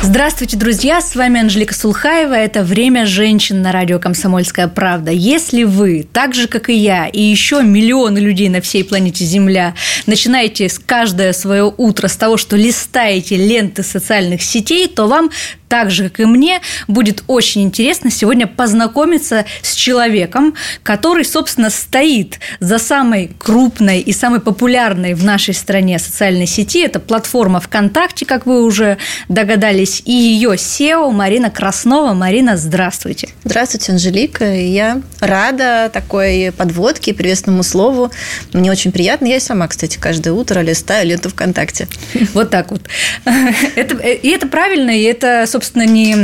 [0.00, 1.00] Здравствуйте, друзья!
[1.00, 2.32] С вами Анжелика Сулхаева.
[2.32, 5.10] Это «Время женщин» на радио «Комсомольская правда».
[5.10, 9.74] Если вы, так же, как и я, и еще миллионы людей на всей планете Земля,
[10.06, 15.30] начинаете каждое свое утро с того, что листаете ленты социальных сетей, то вам
[15.68, 22.40] так же, как и мне, будет очень интересно сегодня познакомиться с человеком, который, собственно, стоит
[22.58, 26.82] за самой крупной и самой популярной в нашей стране социальной сети.
[26.82, 28.96] Это платформа ВКонтакте, как вы уже
[29.28, 32.14] догадались, и ее SEO Марина Краснова.
[32.14, 33.28] Марина, здравствуйте.
[33.44, 34.44] Здравствуйте, Анжелика.
[34.54, 38.10] Я рада такой подводке, приветственному слову.
[38.52, 39.26] Мне очень приятно.
[39.26, 41.88] Я и сама, кстати, каждое утро листаю ленту ВКонтакте.
[42.34, 42.82] Вот так вот.
[43.76, 46.14] Это, и это правильно, и это, собственно, не...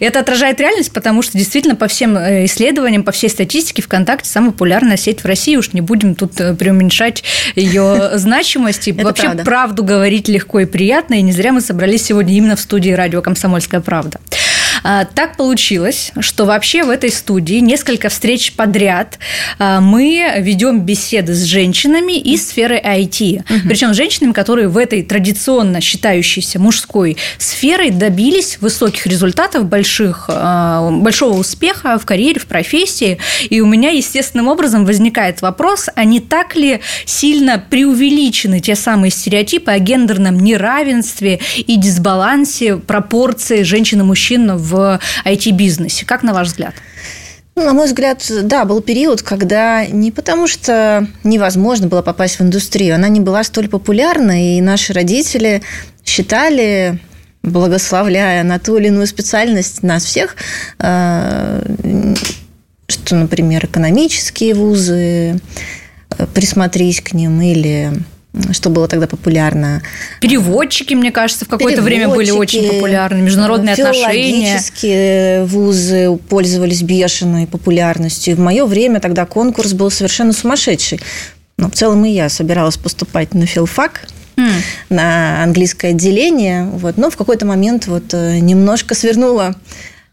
[0.00, 4.50] Это отражает реальность, потому что действительно по всем э, исследованиям, по всей статистике ВКонтакте самая
[4.50, 5.56] популярная сеть в России.
[5.56, 7.22] Уж не будем тут э, преуменьшать
[7.54, 8.88] ее значимость.
[8.88, 11.14] И вообще правду говорить легко и приятно.
[11.14, 14.18] И не зря мы собрались сегодня именно в студии радио «Комсомольская правда».
[14.88, 19.18] А, так получилось, что вообще в этой студии несколько встреч подряд
[19.58, 23.38] а, мы ведем беседы с женщинами из сферы IT.
[23.40, 23.68] Угу.
[23.68, 30.88] Причем с женщинами, которые в этой традиционно считающейся мужской сферой добились высоких результатов, больших, а,
[30.92, 33.18] большого успеха в карьере, в профессии.
[33.50, 39.10] И у меня естественным образом возникает вопрос, а не так ли сильно преувеличены те самые
[39.10, 44.75] стереотипы о гендерном неравенстве и дисбалансе пропорции женщин и мужчин в
[45.24, 46.06] IT-бизнесе.
[46.06, 46.74] Как на ваш взгляд?
[47.56, 52.42] Ну, на мой взгляд, да, был период, когда не потому что невозможно было попасть в
[52.42, 55.62] индустрию, она не была столь популярна, и наши родители
[56.04, 57.00] считали,
[57.42, 60.36] благословляя на ту или иную специальность нас всех,
[60.80, 62.14] э,
[62.88, 65.40] что, например, экономические вузы,
[66.18, 67.90] э, присмотрись к ним, или
[68.52, 69.82] что было тогда популярно.
[70.20, 75.44] Переводчики, мне кажется, в какое-то время были очень популярны, международные отношения.
[75.44, 78.36] вузы пользовались бешеной популярностью.
[78.36, 81.00] в мое время тогда конкурс был совершенно сумасшедший.
[81.58, 84.02] Но в целом и я собиралась поступать на филфак,
[84.36, 84.52] mm.
[84.90, 86.64] на английское отделение.
[86.64, 86.98] Вот.
[86.98, 89.56] Но в какой-то момент вот э, немножко свернула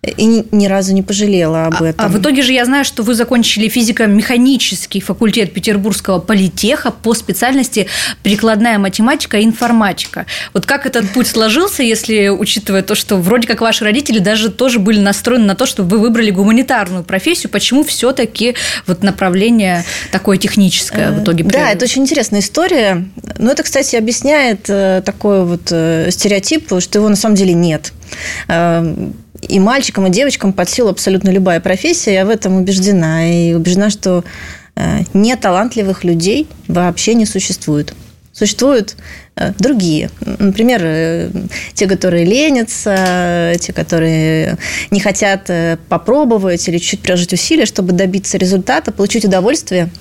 [0.03, 2.05] и ни, разу не пожалела об этом.
[2.05, 7.13] А, а в итоге же я знаю, что вы закончили физико-механический факультет Петербургского политеха по
[7.13, 7.87] специальности
[8.21, 10.25] прикладная математика и информатика.
[10.53, 14.79] Вот как этот путь сложился, если учитывая то, что вроде как ваши родители даже тоже
[14.79, 18.55] были настроены на то, что вы выбрали гуманитарную профессию, почему все-таки
[18.87, 21.45] вот направление такое техническое в итоге?
[21.45, 23.05] Да, это очень интересная история.
[23.37, 27.93] Но это, кстати, объясняет э, такой вот э, стереотип, что его на самом деле нет
[29.47, 32.13] и мальчикам, и девочкам под силу абсолютно любая профессия.
[32.13, 33.27] Я в этом убеждена.
[33.29, 34.23] И убеждена, что
[34.75, 37.93] э, неталантливых людей вообще не существует.
[38.31, 38.95] Существуют
[39.35, 40.09] э, другие.
[40.39, 41.29] Например, э,
[41.73, 44.57] те, которые ленятся, те, которые
[44.91, 45.49] не хотят
[45.89, 49.89] попробовать или чуть приложить усилия, чтобы добиться результата, получить удовольствие–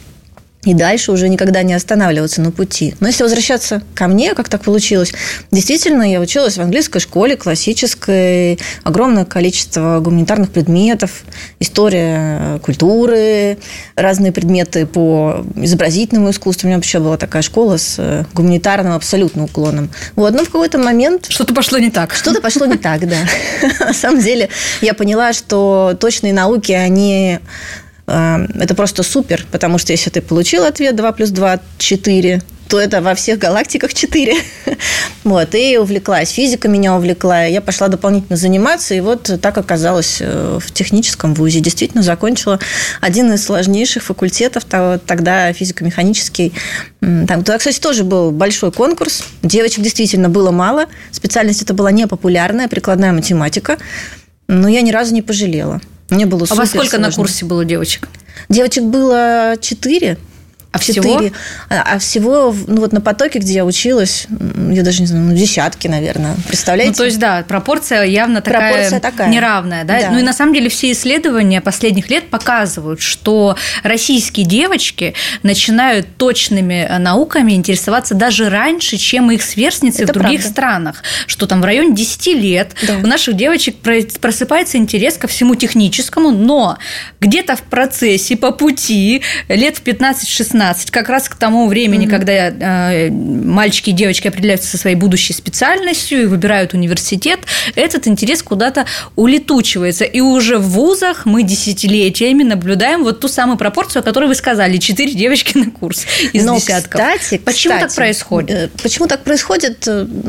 [0.64, 2.94] и дальше уже никогда не останавливаться на пути.
[3.00, 5.12] Но если возвращаться ко мне, как так получилось,
[5.50, 11.24] действительно, я училась в английской школе, классической, огромное количество гуманитарных предметов,
[11.58, 13.58] история культуры,
[13.96, 16.66] разные предметы по изобразительному искусству.
[16.66, 19.90] У меня вообще была такая школа с э, гуманитарным абсолютно уклоном.
[20.14, 21.26] Вот, но в какой-то момент...
[21.28, 22.14] Что-то пошло не так.
[22.14, 23.16] Что-то пошло не так, да.
[23.80, 24.48] На самом деле,
[24.80, 27.81] я поняла, что точные науки, они Э,
[28.12, 33.02] это просто супер, потому что если ты получил ответ 2 плюс 2– 4, то это
[33.02, 34.34] во всех галактиках 4.
[35.24, 36.30] вот, и увлеклась.
[36.30, 37.44] Физика меня увлекла.
[37.44, 41.60] Я пошла дополнительно заниматься, и вот так оказалась э, в техническом вузе.
[41.60, 42.58] Действительно, закончила
[43.02, 46.54] один из сложнейших факультетов, тогда физико-механический.
[47.00, 49.24] Там, туда, кстати, тоже был большой конкурс.
[49.42, 50.86] Девочек действительно было мало.
[51.10, 53.76] Специальность это была непопулярная, прикладная математика.
[54.48, 55.82] Но я ни разу не пожалела.
[56.12, 58.08] Мне было А во сколько на курсе было девочек?
[58.50, 60.18] Девочек было четыре.
[60.72, 61.20] А всего?
[61.68, 64.26] А, а всего, ну вот на потоке, где я училась,
[64.70, 66.34] я даже не знаю, ну, десятки, наверное.
[66.48, 66.92] Представляете?
[66.92, 69.28] Ну, то есть, да, пропорция явно такая, пропорция такая.
[69.28, 70.00] неравная, да?
[70.00, 70.10] да?
[70.10, 76.86] Ну и на самом деле все исследования последних лет показывают, что российские девочки начинают точными
[76.88, 80.52] э, науками интересоваться даже раньше, чем их сверстницы Это в других правда.
[80.52, 81.02] странах.
[81.26, 82.96] Что там в районе 10 лет да.
[82.96, 86.78] у наших девочек просыпается интерес ко всему техническому, но
[87.20, 92.10] где-то в процессе, по пути, лет в 15-16 18, как раз к тому времени, mm-hmm.
[92.10, 97.40] когда э, мальчики и девочки определяются со своей будущей специальностью и выбирают университет,
[97.74, 98.86] этот интерес куда-то
[99.16, 100.04] улетучивается.
[100.04, 104.78] И уже в вузах мы десятилетиями наблюдаем вот ту самую пропорцию, о которой вы сказали,
[104.78, 107.00] 4 девочки на курс из Но, десятков.
[107.00, 108.50] Кстати, Почему кстати, так происходит?
[108.50, 109.88] Э, почему так происходит?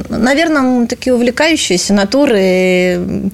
[0.09, 3.31] Наверное, такие увлекающиеся натуры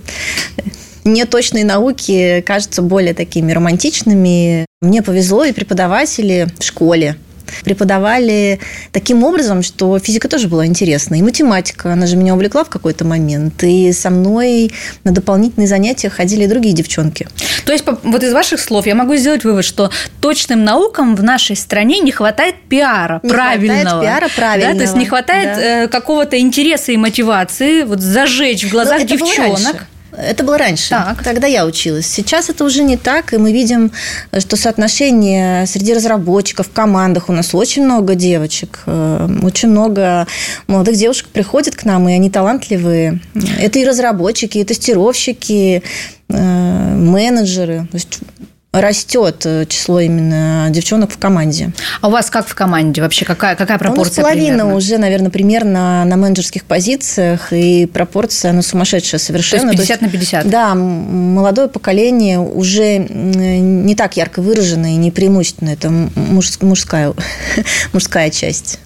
[1.04, 4.66] неточные науки кажутся более такими романтичными.
[4.82, 7.18] Мне повезло, и преподаватели в школе
[7.64, 8.60] преподавали
[8.92, 11.16] таким образом, что физика тоже была интересна.
[11.16, 13.64] И математика, она же меня увлекла в какой-то момент.
[13.64, 14.72] И со мной
[15.04, 17.28] на дополнительные занятия ходили и другие девчонки.
[17.66, 19.92] То есть, вот из ваших слов я могу сделать вывод, что
[20.22, 23.82] точным наукам в нашей стране не хватает пиара не правильного.
[23.82, 24.74] хватает пиара правильного.
[24.74, 24.78] Да?
[24.80, 25.84] То есть, не хватает да.
[25.84, 29.88] Э, какого-то интереса и мотивации вот зажечь в глазах девчонок.
[30.22, 31.24] Это было раньше, так.
[31.24, 32.06] когда я училась.
[32.06, 33.92] Сейчас это уже не так, и мы видим,
[34.38, 40.28] что соотношение среди разработчиков в командах у нас очень много девочек, э, очень много
[40.68, 43.22] молодых девушек приходят к нам, и они талантливые.
[43.60, 45.84] Это и разработчики, и тестировщики,
[46.30, 47.88] э, менеджеры.
[47.92, 48.20] То есть
[48.72, 51.72] растет э, число именно девчонок в команде.
[52.02, 53.26] А у вас как в команде вообще?
[53.26, 54.24] Какая, какая пропорция?
[54.24, 54.76] У нас половина примерно?
[54.76, 59.72] уже, наверное, примерно на менеджерских позициях, и пропорция, она сумасшедшая совершенно.
[59.72, 60.50] То есть 50 То есть, на 50?
[60.50, 65.70] Да, молодое поколение уже не так ярко выражено и не преимущественно.
[65.70, 67.14] Это мужская,
[67.94, 68.80] мужская часть.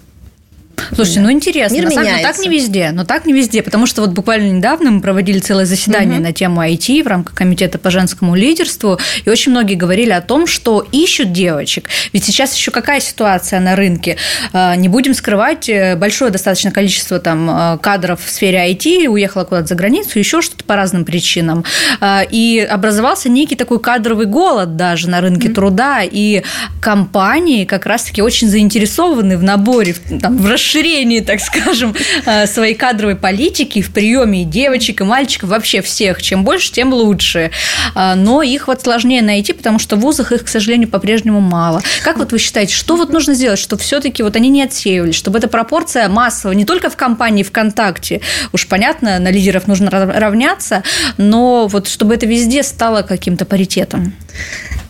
[0.94, 1.74] Слушайте, ну интересно.
[1.74, 4.50] Мир на самом деле, так не везде, но так не везде, потому что вот буквально
[4.50, 6.26] недавно мы проводили целое заседание угу.
[6.26, 10.46] на тему IT в рамках комитета по женскому лидерству, и очень многие говорили о том,
[10.46, 11.88] что ищут девочек.
[12.12, 14.16] Ведь сейчас еще какая ситуация на рынке?
[14.52, 19.44] А, не будем скрывать, э, большое достаточно количество там э, кадров в сфере IT уехало
[19.44, 21.64] куда-то за границу, еще что-то по разным причинам.
[22.00, 25.54] А, и образовался некий такой кадровый голод даже на рынке угу.
[25.54, 26.42] труда, и
[26.80, 31.94] компании как раз-таки очень заинтересованы в наборе, там, в расширении расширении, так скажем,
[32.26, 36.22] э, своей кадровой политики в приеме и девочек, и мальчиков, вообще всех.
[36.22, 37.50] Чем больше, тем лучше.
[37.94, 41.82] А, но их вот сложнее найти, потому что в вузах их, к сожалению, по-прежнему мало.
[42.02, 45.38] Как вот вы считаете, что вот нужно сделать, чтобы все-таки вот они не отсеивались, чтобы
[45.38, 48.20] эта пропорция массовая, не только в компании ВКонтакте,
[48.52, 50.82] уж понятно, на лидеров нужно равняться,
[51.16, 54.14] но вот чтобы это везде стало каким-то паритетом?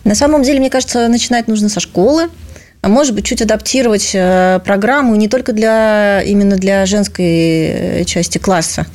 [0.05, 2.29] На самом деле, мне кажется, начинать нужно со школы,
[2.89, 8.87] может быть, чуть адаптировать э, программу не только для, именно для женской э, части класса.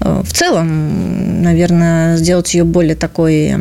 [0.00, 3.54] Э, в целом, наверное, сделать ее более такой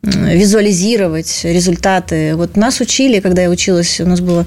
[0.00, 2.36] визуализировать результаты.
[2.36, 4.46] Вот нас учили, когда я училась, у нас был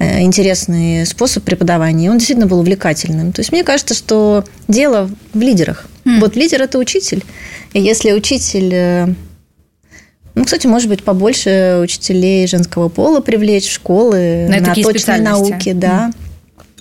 [0.00, 3.30] интересный способ преподавания, он действительно был увлекательным.
[3.32, 5.84] То есть мне кажется, что дело в лидерах.
[6.06, 6.20] Mm.
[6.20, 7.22] Вот лидер– это учитель.
[7.74, 9.14] И если учитель
[10.36, 15.72] ну, кстати, может быть, побольше учителей женского пола привлечь в школы на, на точные науки,
[15.72, 16.12] да.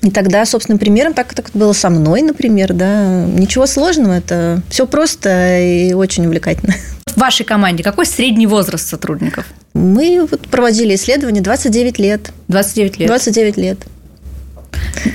[0.01, 4.61] И тогда, собственным примером, так как это было со мной, например, да, ничего сложного, это
[4.69, 6.75] все просто и очень увлекательно.
[7.07, 9.45] В вашей команде какой средний возраст сотрудников?
[9.73, 12.31] Мы вот проводили исследование 29 лет.
[12.49, 13.07] 29 лет?
[13.07, 13.79] 29 лет.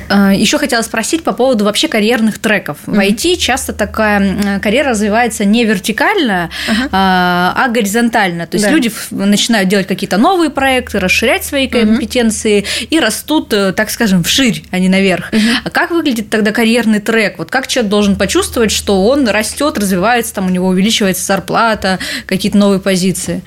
[0.08, 2.78] А, Еще хотела спросить по поводу вообще карьерных треков.
[2.86, 6.88] В IT часто такая карьера развивается не вертикально, uh-huh.
[6.92, 8.46] а горизонтально.
[8.46, 8.72] То есть да.
[8.72, 12.86] люди начинают делать какие-то новые проекты, расширять свои компетенции uh-huh.
[12.90, 15.32] и растут, э, так скажем, вширь, а не наверх.
[15.32, 15.40] Uh-huh.
[15.64, 17.38] А как выглядит тогда карьерный трек?
[17.38, 22.58] Вот как человек должен почувствовать, что он растет, развивается, там у него увеличивается зарплата, какие-то
[22.58, 23.42] новые позиции?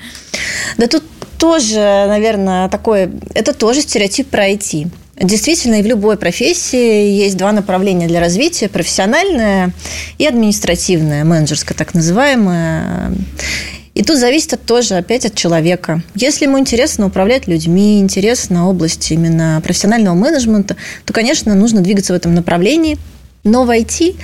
[0.78, 1.04] Да тут
[1.38, 4.88] тоже, наверное, такое, это тоже стереотип про IT.
[5.16, 9.72] Действительно, и в любой профессии есть два направления для развития– профессиональное
[10.18, 13.12] и административное, менеджерское так называемое.
[13.94, 16.02] И тут зависит тоже опять от человека.
[16.16, 22.16] Если ему интересно управлять людьми, интересна область именно профессионального менеджмента, то, конечно, нужно двигаться в
[22.16, 22.98] этом направлении.
[23.44, 24.16] Но в IT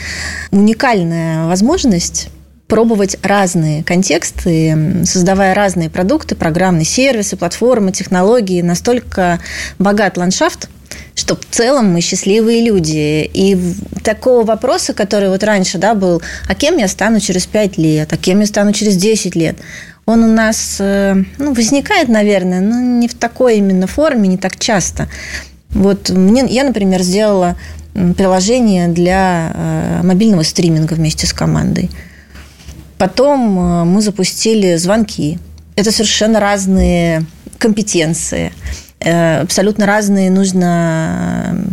[0.51, 2.31] уникальная возможность
[2.71, 8.63] пробовать разные контексты, создавая разные продукты, программные сервисы, платформы, технологии.
[8.63, 9.41] Настолько
[9.79, 10.71] богат ландшафт–
[11.15, 13.31] что в целом мы счастливые люди.
[13.33, 13.59] И
[14.03, 18.17] такого вопроса, который вот раньше да, был, а кем я стану через 5 лет, а
[18.17, 19.57] кем я стану через 10 лет,
[20.07, 24.59] он у нас э, ну, возникает, наверное, но не в такой именно форме, не так
[24.59, 25.09] часто.
[25.71, 27.57] Вот мне, я, например, сделала
[28.17, 31.91] приложение для э, мобильного стриминга вместе с командой.
[33.01, 35.39] Потом э, мы запустили звонки.
[35.75, 37.25] Это совершенно разные
[37.57, 38.53] компетенции.
[38.99, 41.65] Э, абсолютно разные нужно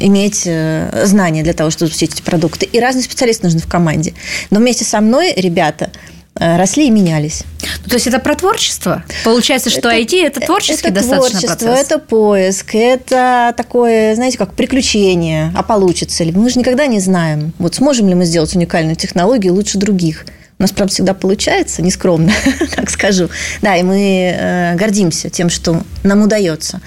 [0.00, 2.64] иметь э, знания для того, чтобы запустить эти продукты.
[2.64, 4.14] И разные специалисты нужны в команде.
[4.48, 5.90] Но вместе со мной ребята
[6.38, 7.42] росли и менялись.
[7.84, 9.04] Ну, то есть это про творчество?
[9.24, 11.86] Получается, что это, IT– это творческий это достаточно творчество, процесс?
[11.86, 16.32] это поиск, это такое, знаете, как приключение, а получится ли?
[16.32, 20.24] Мы же никогда не знаем, вот сможем ли мы сделать уникальную технологию лучше других.
[20.58, 22.32] У нас, правда, всегда получается, нескромно,
[22.74, 23.28] как скажу.
[23.62, 26.80] Да, и мы э, гордимся тем, что нам удается.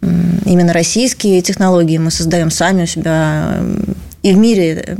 [0.00, 3.62] Именно российские технологии мы создаем сами у себя.
[4.22, 4.98] И в мире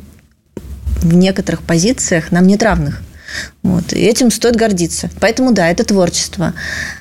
[1.02, 3.02] в некоторых позициях нам нет равных.
[3.62, 3.92] Вот.
[3.92, 5.10] И этим стоит гордиться.
[5.20, 6.54] Поэтому, да, это творчество.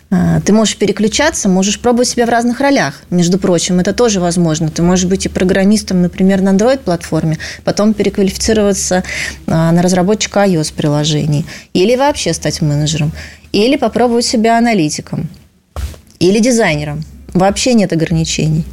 [0.09, 3.01] А, ты можешь переключаться, можешь пробовать себя в разных ролях.
[3.09, 4.69] Между прочим, это тоже возможно.
[4.69, 9.03] Ты можешь быть и программистом, например, на Android-платформе, потом переквалифицироваться
[9.47, 11.45] а, на разработчика iOS-приложений.
[11.73, 13.11] Или вообще стать менеджером.
[13.51, 15.29] Или попробовать себя аналитиком.
[16.19, 17.03] Или дизайнером.
[17.33, 18.65] Вообще нет ограничений.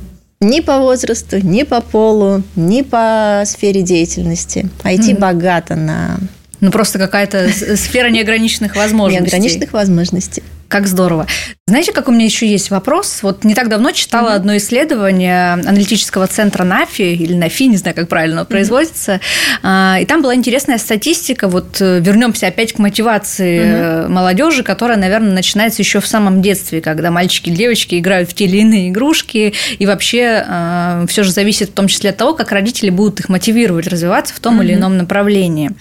[0.42, 4.70] Ни по возрасту, ни по полу, ни по сфере деятельности.
[4.84, 5.18] IT mm-hmm.
[5.18, 6.18] богато на
[6.60, 9.24] ну, просто какая-то сфера неограниченных возможностей.
[9.24, 10.42] Неограниченных возможностей.
[10.70, 11.26] Как здорово.
[11.66, 13.20] Знаете, как у меня еще есть вопрос?
[13.22, 14.36] Вот не так давно читала mm-hmm.
[14.36, 18.46] одно исследование аналитического центра НАФИ, или НАФИ, не знаю, как правильно mm-hmm.
[18.46, 19.20] производится,
[19.64, 21.48] а, и там была интересная статистика.
[21.48, 24.08] Вот э, вернемся опять к мотивации mm-hmm.
[24.08, 28.44] молодежи, которая, наверное, начинается еще в самом детстве, когда мальчики и девочки играют в те
[28.44, 32.52] или иные игрушки, и вообще а, все же зависит в том числе от того, как
[32.52, 34.64] родители будут их мотивировать развиваться в том mm-hmm.
[34.64, 35.72] или ином направлении.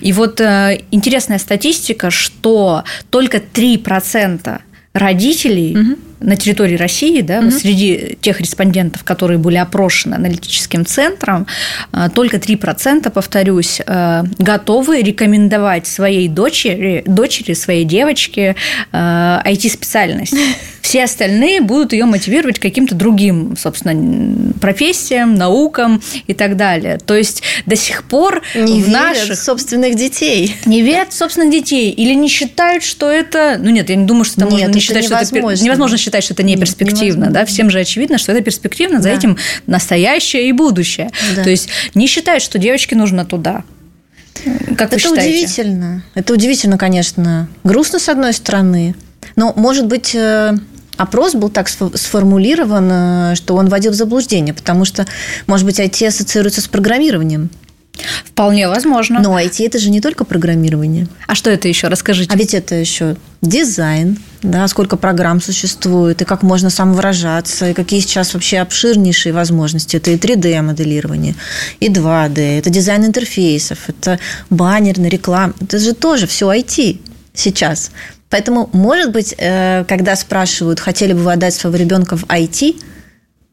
[0.00, 4.60] И вот э, интересная статистика, что только 3%
[4.92, 5.98] родителей угу.
[6.20, 7.50] На территории России, да, угу.
[7.50, 11.46] среди тех респондентов, которые были опрошены аналитическим центром,
[11.92, 18.56] э, только 3%, повторюсь, э, готовы рекомендовать своей дочери, дочери своей девочке
[18.92, 20.34] IT-специальность.
[20.80, 26.98] Все остальные будут ее мотивировать каким-то другим, собственно, профессиям, наукам и так далее.
[27.04, 32.14] То есть до сих пор не в наших собственных детей не верят собственных детей или
[32.14, 35.04] не считают, что это, ну нет, я не думаю, что это нет, можно не считать,
[35.04, 39.02] что это невозможно считать, что это не перспективно, да, всем же очевидно, что это перспективно,
[39.02, 39.14] за да.
[39.14, 39.36] этим
[39.66, 41.10] настоящее и будущее.
[41.36, 41.44] Да.
[41.44, 43.64] То есть не считают, что девочке нужно туда.
[44.76, 46.02] Как это удивительно.
[46.14, 47.48] Это удивительно, конечно.
[47.64, 48.94] Грустно с одной стороны,
[49.36, 50.56] но может быть э,
[50.96, 55.06] опрос был так сформулирован, э, что он вводил в заблуждение, потому что,
[55.46, 57.50] может быть, IT ассоциируется с программированием.
[58.24, 59.20] Вполне возможно.
[59.20, 61.08] Но IT это же не только программирование.
[61.26, 61.88] А что это еще?
[61.88, 62.30] Расскажите.
[62.32, 68.00] А ведь это еще дизайн, да, сколько программ существует, и как можно самовыражаться, и какие
[68.00, 69.96] сейчас вообще обширнейшие возможности.
[69.96, 71.34] Это и 3D-моделирование,
[71.80, 74.18] и 2D, это дизайн интерфейсов, это
[74.50, 75.54] баннерная реклама.
[75.60, 77.00] Это же тоже все IT
[77.34, 77.90] сейчас.
[78.30, 82.76] Поэтому, может быть, э, когда спрашивают, хотели бы вы отдать своего ребенка в IT,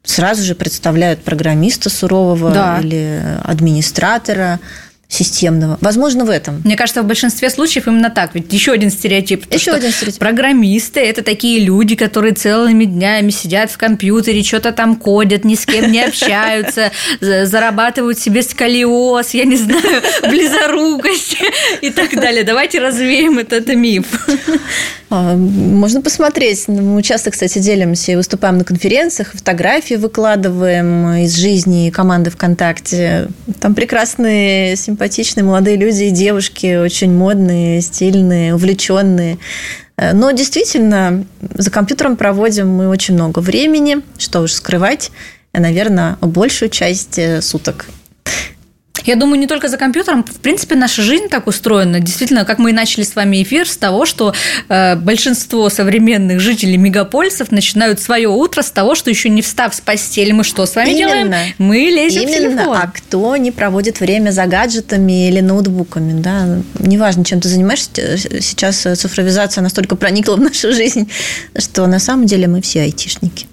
[0.03, 2.79] сразу же представляют программиста сурового да.
[2.81, 4.59] или администратора
[5.07, 5.77] системного.
[5.81, 6.61] Возможно, в этом.
[6.63, 8.33] Мне кажется, в большинстве случаев именно так.
[8.33, 9.45] Ведь еще один стереотип.
[9.53, 10.19] Еще один стереотип.
[10.19, 15.65] Программисты– это такие люди, которые целыми днями сидят в компьютере, что-то там кодят, ни с
[15.65, 21.37] кем не общаются, зарабатывают себе сколиоз, я не знаю, близорукость
[21.81, 22.43] и так далее.
[22.43, 24.05] Давайте развеем этот миф.
[25.15, 26.67] А, можно посмотреть.
[26.67, 33.29] Мы часто, кстати, делимся и выступаем на конференциях, фотографии выкладываем из жизни команды ВКонтакте.
[33.61, 39.37] Там прекрасные, симпатичные молодые люди и девушки, очень модные, стильные, увлеченные.
[39.95, 45.11] Э, но действительно, за компьютером проводим мы очень много времени, что уж скрывать,
[45.53, 47.85] наверное, большую часть э, суток.
[49.05, 50.23] Я думаю, не только за компьютером.
[50.23, 51.99] В принципе, наша жизнь так устроена.
[51.99, 54.33] Действительно, как мы и начали с вами эфир, с того, что
[54.67, 59.81] э, большинство современных жителей мегаполисов начинают свое утро с того, что еще не встав с
[59.81, 61.07] постели, мы что с вами Именно.
[61.07, 61.53] делаем?
[61.57, 62.35] Мы лезем Именно.
[62.35, 62.77] в телефон.
[62.77, 66.19] А кто не проводит время за гаджетами или ноутбуками?
[66.19, 66.59] Да?
[66.79, 71.09] Неважно, чем ты занимаешься, сейчас цифровизация настолько проникла в нашу жизнь,
[71.57, 73.47] что на самом деле мы все айтишники.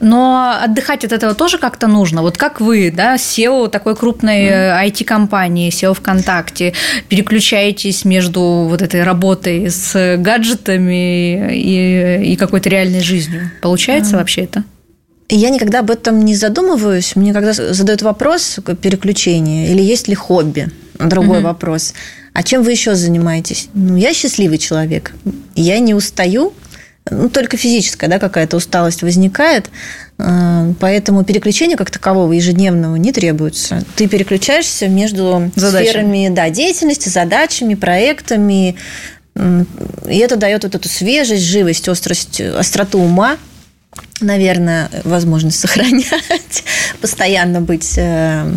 [0.00, 2.22] Но отдыхать от этого тоже как-то нужно.
[2.22, 6.72] Вот как вы, да, SEO такой крупной IT IT-компании, SEO ВКонтакте,
[7.08, 13.50] переключаетесь между вот этой работой с гаджетами и, и какой-то реальной жизнью.
[13.62, 14.18] Получается а.
[14.18, 14.64] вообще это?
[15.30, 17.14] Я никогда об этом не задумываюсь.
[17.14, 21.48] Мне когда задают вопрос переключения или есть ли хобби, другой угу.
[21.48, 21.92] вопрос.
[22.32, 23.68] А чем вы еще занимаетесь?
[23.74, 25.12] Ну, я счастливый человек.
[25.54, 26.54] Я не устаю,
[27.10, 29.70] ну, только физическая да, какая-то усталость возникает,
[30.80, 33.82] поэтому переключения как такового ежедневного не требуется.
[33.96, 35.88] Ты переключаешься между задачами.
[35.88, 38.76] сферами да, деятельности, задачами, проектами,
[39.36, 43.36] и это дает вот эту свежесть, живость, острость, остроту ума,
[44.20, 46.64] наверное, возможность сохранять,
[47.00, 48.52] постоянно быть э,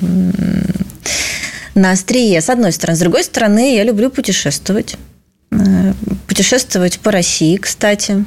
[1.76, 2.98] на острие, с одной стороны.
[2.98, 4.96] С другой стороны, я люблю путешествовать.
[5.52, 5.94] Э,
[6.28, 8.26] путешествовать по России, кстати.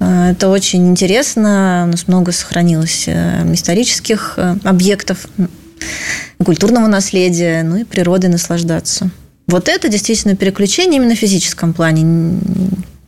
[0.00, 1.84] Э, это очень интересно.
[1.86, 5.26] У нас много сохранилось э, исторических объектов,
[6.44, 9.10] культурного наследия, ну и природой наслаждаться.
[9.46, 12.38] Вот это действительно переключение именно в физическом плане.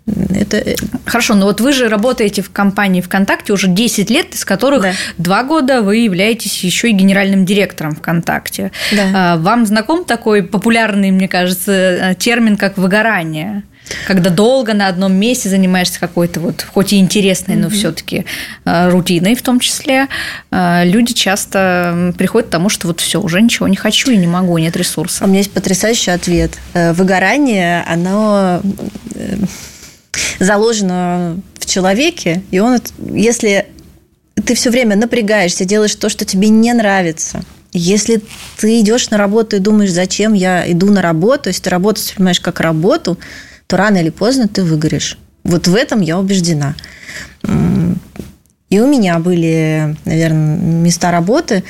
[0.07, 0.59] Это...
[0.59, 4.83] Э, Хорошо, но вот вы же работаете в компании ВКонтакте уже 10 лет, из которых
[4.83, 4.93] да.
[5.19, 8.71] 2 года вы являетесь еще и генеральным директором ВКонтакте.
[8.93, 9.11] Да.
[9.15, 13.63] А, вам знаком такой популярный, мне кажется, э, термин, как выгорание?
[14.07, 17.71] когда долго на одном месте занимаешься какой-то вот, хоть и интересной, но mm-hmm.
[17.71, 18.25] все-таки
[18.65, 20.07] э, рутиной в том числе,
[20.53, 24.57] люди часто приходят к тому, что вот все, уже ничего не хочу и не могу,
[24.59, 25.23] нет ресурсов.
[25.23, 26.53] У меня есть потрясающий ответ.
[26.73, 28.63] Выгорание, оно
[30.41, 33.67] заложено в человеке, и он, если
[34.35, 37.43] ты все время напрягаешься, делаешь то, что тебе не нравится,
[37.73, 38.23] если
[38.57, 42.41] ты идешь на работу и думаешь, зачем я иду на работу, если ты работу воспринимаешь
[42.41, 43.19] как работу,
[43.69, 45.19] то рано или поздно ты выгоришь.
[45.45, 46.75] Вот в этом я убеждена.
[47.45, 51.63] И у меня были, наверное, места работы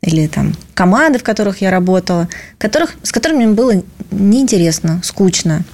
[0.00, 5.64] или там команды, в которых я работала, которых, с которыми мне было неинтересно, скучно.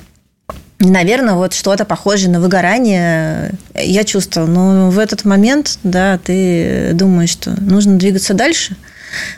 [0.80, 4.48] Наверное, вот что-то похожее на выгорание я чувствовала.
[4.48, 8.76] Но в этот момент, да, ты думаешь, что нужно двигаться дальше.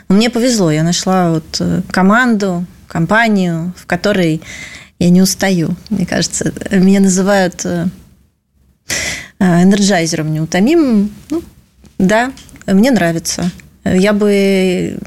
[0.09, 4.41] Мне повезло, я нашла вот э, команду, компанию, в которой
[4.97, 5.75] я не устаю.
[5.89, 7.85] Мне кажется, меня называют э,
[9.39, 11.11] э, энерджайзером неутомимым.
[11.29, 11.43] Ну,
[11.99, 12.31] да,
[12.65, 13.51] мне нравится.
[13.83, 14.99] Я бы,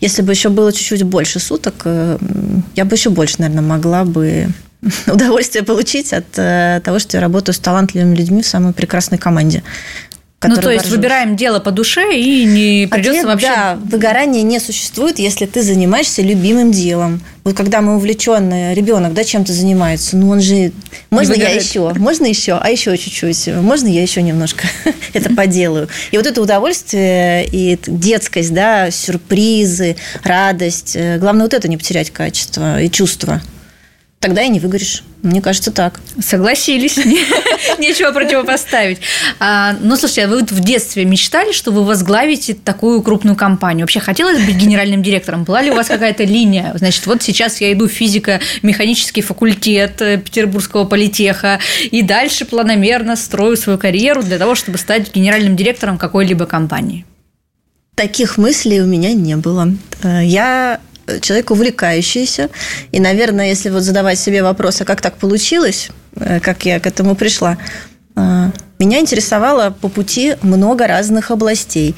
[0.00, 4.48] если бы еще было чуть-чуть больше суток, я бы еще больше, наверное, могла бы
[5.06, 9.62] удовольствие получить от э, того, что я работаю с талантливыми людьми в самой прекрасной команде.
[10.44, 10.96] Ну, то есть горжусь.
[10.96, 13.46] выбираем дело по душе и не придется Ответ, вообще...
[13.46, 17.20] Да, выгорание не существует, если ты занимаешься любимым делом.
[17.44, 20.72] Вот когда мы увлеченные, ребенок, да, чем-то занимается, ну он же...
[21.10, 21.94] Можно я еще?
[21.94, 22.58] Можно еще?
[22.60, 23.54] А еще чуть-чуть?
[23.54, 24.66] Можно я еще немножко
[25.12, 25.88] это поделаю?
[26.10, 30.96] И вот это удовольствие и детскость, да, сюрпризы, радость.
[30.96, 33.40] Э, главное вот это не потерять качество и чувство
[34.22, 35.02] тогда и не выгоришь.
[35.22, 36.00] Мне кажется, так.
[36.20, 36.96] Согласились.
[37.78, 38.98] Нечего противопоставить.
[39.40, 43.82] А, ну, слушайте, а вы в детстве мечтали, что вы возглавите такую крупную компанию?
[43.82, 45.42] Вообще хотелось быть генеральным директором?
[45.42, 46.72] Была ли у вас какая-то линия?
[46.76, 53.56] Значит, вот сейчас я иду в физико-механический факультет э, Петербургского политеха и дальше планомерно строю
[53.56, 57.04] свою карьеру для того, чтобы стать генеральным директором какой-либо компании.
[57.96, 59.68] Таких мыслей у меня не было.
[60.02, 60.80] Э, я
[61.20, 62.50] человек увлекающийся.
[62.92, 66.86] И, наверное, если вот задавать себе вопрос, а как так получилось, э, как я к
[66.86, 67.58] этому пришла,
[68.16, 71.94] э, меня интересовало по пути много разных областей.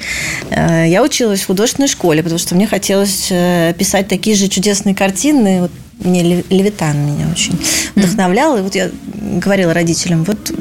[0.49, 3.31] Э, я училась в художественной школе, потому что мне хотелось
[3.77, 5.61] писать такие же чудесные картины.
[5.61, 7.57] Вот мне Левитан меня очень
[7.95, 8.57] вдохновлял.
[8.57, 10.51] И вот я говорила родителям, вот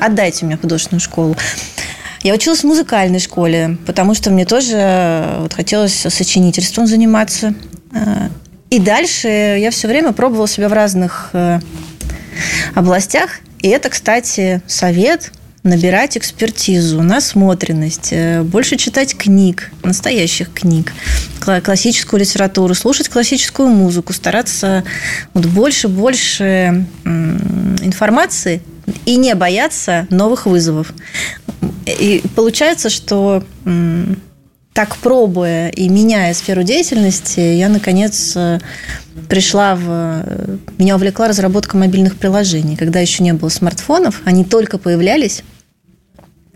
[0.00, 1.36] отдайте мне художественную школу.
[2.22, 7.54] Я училась в музыкальной школе, потому что мне тоже вот хотелось сочинительством заниматься.
[8.68, 11.58] И дальше я все время пробовала себя в разных э,
[12.74, 13.40] областях.
[13.58, 15.32] И это, кстати, совет
[15.64, 20.92] набирать экспертизу, насмотренность, э, больше читать книг, настоящих книг,
[21.40, 24.84] классическую литературу, слушать классическую музыку, стараться
[25.34, 28.62] вот больше, больше информации
[29.04, 30.92] и не бояться новых вызовов.
[31.86, 33.42] И получается, что
[34.72, 38.60] так пробуя и меняя сферу деятельности, я, наконец, э,
[39.28, 39.82] пришла в...
[39.88, 42.76] Э, меня увлекла разработка мобильных приложений.
[42.76, 45.42] Когда еще не было смартфонов, они только появлялись.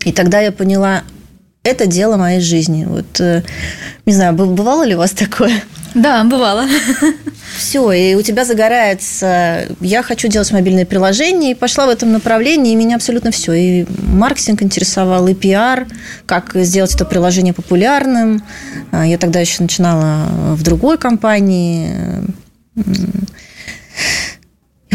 [0.05, 1.03] И тогда я поняла,
[1.63, 2.85] это дело моей жизни.
[2.85, 3.43] Вот, э,
[4.05, 5.61] не знаю, бывало ли у вас такое?
[5.95, 6.65] Да, бывало.
[7.57, 12.73] Все, и у тебя загорается, я хочу делать мобильное приложение, и пошла в этом направлении,
[12.73, 13.53] и меня абсолютно все.
[13.53, 15.87] И маркетинг интересовал, и пиар,
[16.25, 18.43] как сделать это приложение популярным.
[18.91, 21.89] А, я тогда еще начинала в другой компании.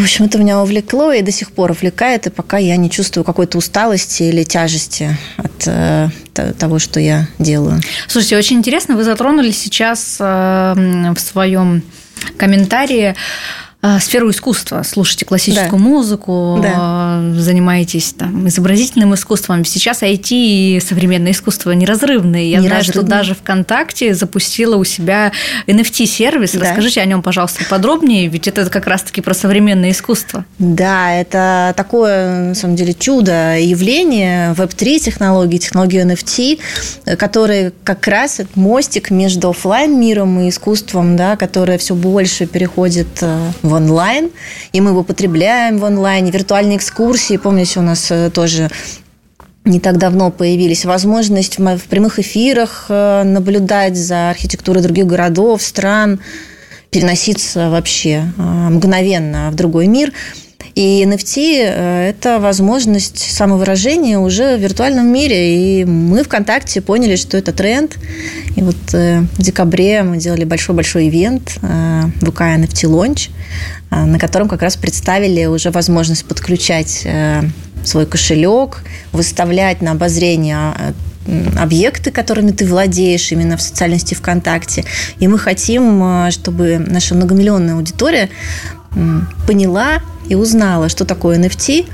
[0.00, 3.22] В общем, это меня увлекло и до сих пор увлекает, и пока я не чувствую
[3.22, 6.08] какой-то усталости или тяжести от э,
[6.58, 7.82] того, что я делаю.
[8.08, 11.82] Слушайте, очень интересно, вы затронули сейчас э, в своем
[12.38, 13.14] комментарии
[14.00, 15.88] сферу искусства, слушаете классическую да.
[15.88, 17.22] музыку, да.
[17.36, 19.64] занимаетесь там, изобразительным искусством.
[19.64, 22.50] Сейчас IT и современное искусство неразрывные.
[22.50, 25.32] Я знаю, что даже ВКонтакте запустила у себя
[25.66, 26.52] NFT-сервис.
[26.52, 26.60] Да.
[26.60, 30.44] Расскажите о нем, пожалуйста, подробнее, ведь это как раз-таки про современное искусство.
[30.58, 38.40] Да, это такое, на самом деле, чудо явление Web3 технологии, технологии NFT, которые как раз
[38.54, 44.30] мостик между офлайн миром и искусством, да, которое все больше переходит э, в в онлайн,
[44.72, 46.30] и мы его потребляем в онлайне.
[46.30, 48.70] Виртуальные экскурсии, помните, у нас э, тоже
[49.64, 56.20] не так давно появились возможность в прямых эфирах э, наблюдать за архитектурой других городов, стран,
[56.90, 60.12] переноситься вообще э, мгновенно в другой мир.
[60.80, 61.58] И NFT–
[62.08, 65.82] это возможность самовыражения уже в виртуальном мире.
[65.82, 67.98] И мы ВКонтакте поняли, что это тренд.
[68.56, 73.28] И вот в декабре мы делали большой-большой ивент ВК NFT Launch,
[73.90, 77.06] на котором как раз представили уже возможность подключать
[77.84, 80.94] свой кошелек, выставлять на обозрение
[81.58, 84.86] объекты, которыми ты владеешь именно в социальной сети ВКонтакте.
[85.18, 88.30] И мы хотим, чтобы наша многомиллионная аудитория
[89.46, 91.86] поняла и узнала, что такое NFT,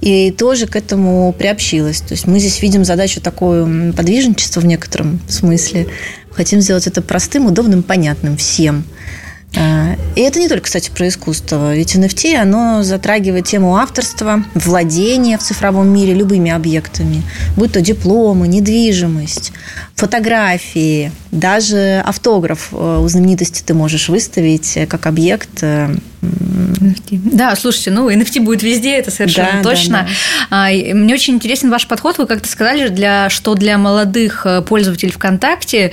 [0.00, 2.00] и тоже к этому приобщилась.
[2.00, 5.88] То есть мы здесь видим задачу такое подвижничество в некотором смысле.
[6.30, 8.84] Хотим сделать это простым, удобным, понятным всем–
[9.54, 11.74] и это не только, кстати, про искусство.
[11.74, 17.22] Ведь NFT, оно затрагивает тему авторства, владения в цифровом мире любыми объектами.
[17.56, 19.52] Будь то дипломы, недвижимость,
[19.94, 25.94] фотографии, даже автограф э, у знаменитости ты можешь выставить э, как объект NFT.
[26.22, 30.08] Э, да, слушайте, ну NFT будет везде, это совершенно да, точно.
[30.50, 30.94] Да, да.
[30.94, 32.18] Мне очень интересен ваш подход.
[32.18, 35.92] Вы как-то сказали, для, что для молодых пользователей ВКонтакте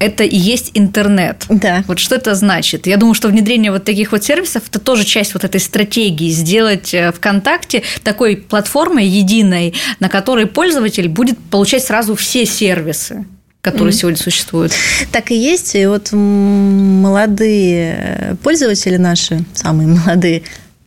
[0.00, 1.44] это и есть интернет.
[1.48, 1.84] Да.
[1.86, 2.86] Вот что это значит?
[2.86, 6.92] Я думаю, что внедрение вот таких вот сервисов– это тоже часть вот этой стратегии, сделать
[6.94, 13.26] э, ВКонтакте такой платформой единой, на которой пользователь будет получать сразу все сервисы
[13.62, 13.96] которые mm-hmm.
[13.96, 14.72] сегодня существуют.
[15.12, 15.74] Так и есть.
[15.74, 17.58] И вот молодые
[18.42, 20.44] пользователи наши, самые молодые,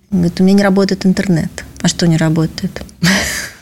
[0.10, 1.52] говорят, у меня не работает интернет.
[1.84, 2.82] А что не работает?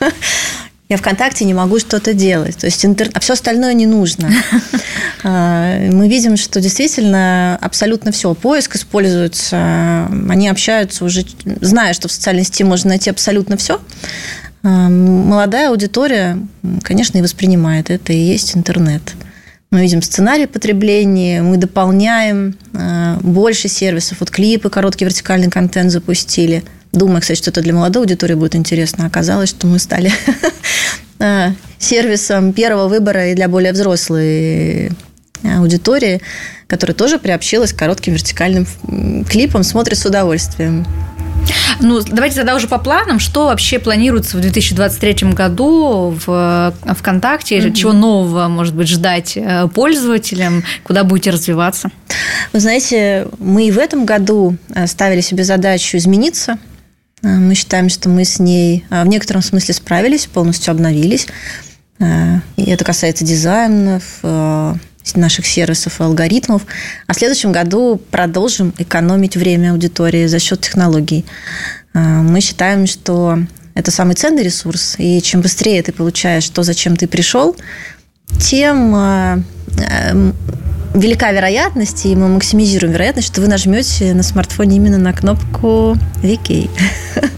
[0.92, 2.58] я ВКонтакте не могу что-то делать.
[2.58, 3.10] То есть интер...
[3.14, 4.30] а все остальное не нужно.
[5.24, 8.34] А, мы видим, что действительно абсолютно все.
[8.34, 11.24] Поиск используется, они общаются уже,
[11.60, 13.80] зная, что в социальной сети можно найти абсолютно все.
[14.64, 16.38] А, молодая аудитория,
[16.82, 19.14] конечно, и воспринимает это, и есть интернет.
[19.70, 24.18] Мы видим сценарий потребления, мы дополняем а, больше сервисов.
[24.18, 29.06] Вот клипы, короткий вертикальный контент запустили– Думаю, кстати, что это для молодой аудитории будет интересно.
[29.06, 30.12] Оказалось, что мы стали
[31.18, 34.92] э, сервисом первого выбора и для более взрослой
[35.42, 36.20] аудитории,
[36.66, 38.66] которая тоже приобщилась к коротким вертикальным
[39.28, 40.86] клипам, смотрит с удовольствием.
[41.80, 43.18] Ну, давайте тогда уже по планам.
[43.18, 47.58] Что вообще планируется в 2023 году в ВКонтакте?
[47.58, 47.74] Угу.
[47.74, 50.62] Чего нового, может быть, ждать э, пользователям?
[50.84, 51.90] Куда будете развиваться?
[52.52, 56.71] Вы знаете, мы и в этом году э, ставили себе задачу измениться– Э,
[57.22, 61.26] мы считаем, что мы с ней э, в некотором смысле справились, полностью обновились.
[61.98, 64.02] Э, и это касается дизайнов,
[65.14, 66.62] наших сервисов и алгоритмов.
[67.06, 71.26] А в следующем году продолжим экономить время аудитории за счет технологий.
[71.92, 73.38] Мы считаем, что
[73.74, 77.56] это самый ценный ресурс, и чем быстрее ты получаешь то, зачем ты пришел,
[78.38, 79.44] тем
[80.94, 86.70] велика вероятность, и мы максимизируем вероятность, что вы нажмете на смартфоне именно на кнопку VK.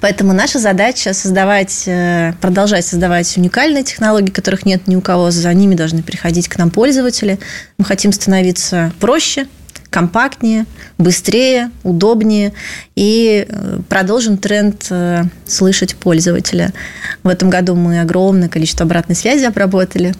[0.00, 5.30] Поэтому наша задача создавать, э, продолжать создавать уникальные технологии, которых нет ни у кого.
[5.30, 7.38] За ними должны приходить к нам пользователи.
[7.78, 9.46] Мы хотим становиться проще,
[9.88, 10.66] компактнее,
[10.98, 12.52] быстрее, удобнее
[12.96, 16.72] и э, продолжим тренд э, слышать пользователя.
[17.22, 20.14] В этом году мы огромное количество обратной связи обработали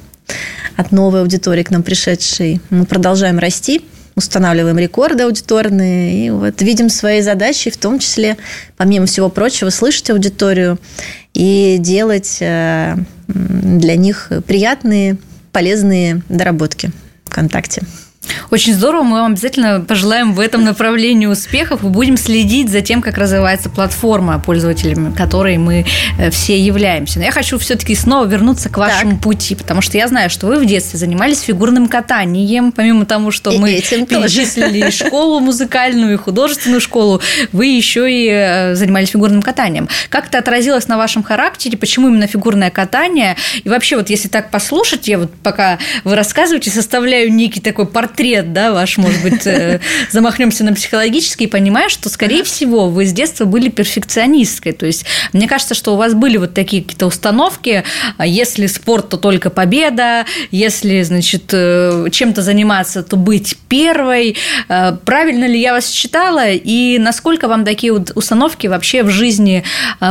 [0.76, 2.60] от новой аудитории к нам пришедшей.
[2.70, 3.84] Мы продолжаем расти,
[4.14, 8.36] устанавливаем рекорды аудиторные и вот видим свои задачи, в том числе,
[8.76, 10.78] помимо всего прочего, слышать аудиторию
[11.32, 15.16] и делать э, для них приятные,
[15.52, 16.90] полезные доработки
[17.24, 17.82] ВКонтакте.
[18.50, 23.02] Очень здорово, мы вам обязательно пожелаем в этом направлении успехов и будем следить за тем,
[23.02, 25.86] как развивается платформа пользователями, которой мы
[26.18, 27.18] э, все являемся.
[27.18, 29.20] Но я хочу все-таки снова вернуться к вашему так.
[29.20, 33.50] пути, потому что я знаю, что вы в детстве занимались фигурным катанием, помимо того, что
[33.50, 37.20] и мы перечислили школу музыкальную и художественную школу,
[37.52, 39.88] вы еще и э, занимались фигурным катанием.
[40.08, 41.76] Как это отразилось на вашем характере?
[41.76, 43.36] Почему именно фигурное катание?
[43.64, 48.13] И вообще, вот если так послушать, я вот пока вы рассказываете, составляю некий такой портрет
[48.14, 53.12] портрет, да, ваш, может быть, э, замахнемся на психологический, понимая, что, скорее всего, вы с
[53.12, 54.72] детства были перфекционисткой.
[54.72, 57.82] То есть, мне кажется, что у вас были вот такие какие-то установки,
[58.16, 64.36] а если спорт, то только победа, если, значит, э, чем-то заниматься, то быть первой.
[64.68, 66.50] Э, правильно ли я вас считала?
[66.50, 69.64] И насколько вам такие установки вообще в жизни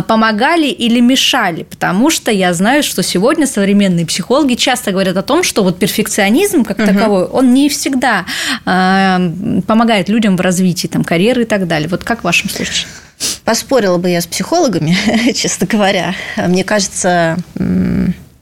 [0.08, 1.64] помогали или мешали?
[1.64, 6.66] Потому что я знаю, что сегодня современные психологи часто говорят о том, что вот перфекционизм
[6.66, 6.88] как угу.
[6.88, 8.26] таковой, он не всегда всегда
[8.66, 11.88] э, помогает людям в развитии там, карьеры и так далее.
[11.88, 12.88] Вот как в вашем случае?
[13.46, 14.98] Поспорила бы я с психологами,
[15.34, 16.16] честно говоря.
[16.36, 17.38] Мне кажется,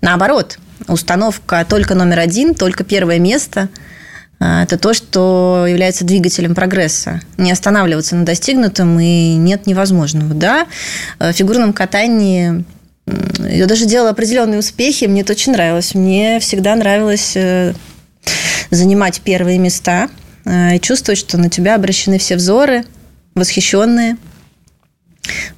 [0.02, 3.70] наоборот, установка только номер один, только первое место
[4.40, 7.22] а,– это то, что является двигателем прогресса.
[7.38, 10.34] Не останавливаться на достигнутом и нет невозможного.
[10.34, 10.68] Да,
[11.20, 12.64] в фигурном катании
[13.40, 15.94] я даже делала определенные успехи, мне это очень нравилось.
[15.96, 17.74] Мне всегда нравилось э,
[18.72, 20.10] занимать первые места
[20.46, 22.86] э, и чувствовать, что на тебя обращены все взоры,
[23.36, 24.18] восхищенные.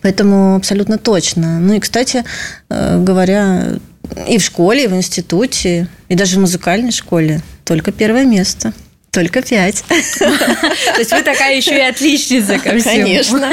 [0.02, 1.60] Поэтому абсолютно точно.
[1.60, 2.26] Ну и, кстати
[2.69, 3.80] э, говоря,
[4.28, 8.73] и в школе, и в институте, и даже в музыкальной школе только первое место.
[9.13, 9.84] Только пять.
[10.17, 13.04] То есть вы такая еще и отличница ко всему.
[13.04, 13.49] Конечно.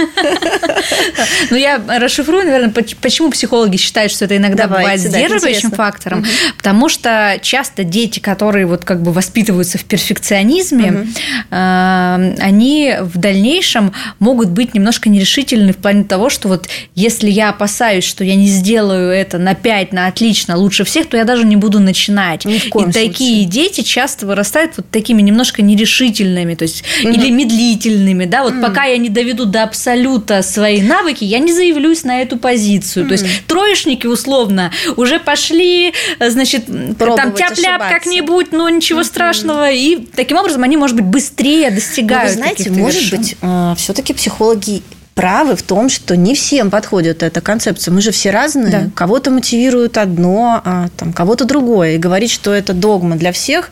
[1.51, 6.25] Ну, я расшифрую, наверное, почему психологи считают, что это иногда бывает сдерживающим фактором.
[6.57, 11.09] Потому что часто дети, которые вот как бы воспитываются в перфекционизме,
[11.51, 17.51] а, они в дальнейшем могут быть немножко нерешительны в плане того, что вот если я
[17.51, 21.45] опасаюсь, что я не сделаю это на 5, на отлично, лучше всех, то я даже
[21.45, 22.47] не буду начинать.
[22.47, 27.13] И такие дети часто вырастают вот такими немножко немножко нерешительными, то есть угу.
[27.13, 28.63] или медлительными, да, вот угу.
[28.63, 33.05] пока я не доведу до абсолюта свои навыки, я не заявлюсь на эту позицию.
[33.05, 33.09] Угу.
[33.09, 36.67] То есть троечники условно уже пошли, значит,
[36.99, 39.07] Пробовать там тяп-ляп как-нибудь, но ничего угу.
[39.07, 42.37] страшного, и таким образом они, может быть, быстрее достигают.
[42.37, 43.19] Но вы знаете, может вершин.
[43.19, 44.83] быть, а, все-таки психологи
[45.15, 47.93] правы в том, что не всем подходит эта концепция.
[47.93, 48.71] Мы же все разные.
[48.71, 48.91] Да.
[48.95, 51.97] Кого-то мотивирует одно, а там, кого-то другое.
[51.97, 53.71] И говорить, что это догма для всех,